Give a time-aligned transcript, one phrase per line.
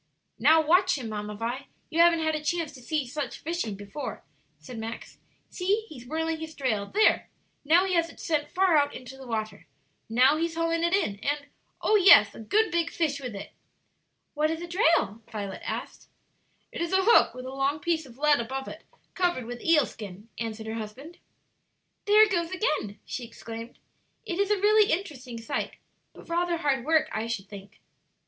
[0.39, 3.75] "Now, watch him, Mamma Vi; you haven't had a chance to see just such fishing
[3.75, 4.23] before,"
[4.57, 5.19] said Max.
[5.51, 7.29] "See, he's whirling his drail; there!
[7.63, 9.67] now he has sent it far out into the water.
[10.09, 11.45] Now he's hauling it in, and
[11.83, 13.51] oh yes, a good big fish with it."
[14.33, 16.07] "What is a drail?" Violet asked.
[16.71, 18.83] "It is a hook with a long piece of lead above it
[19.13, 21.19] covered with eel skin," answered her husband.
[22.05, 23.77] "There it goes again!" she exclaimed.
[24.25, 25.75] "It is a really interesting sight,
[26.13, 27.81] but rather hard work, I should think."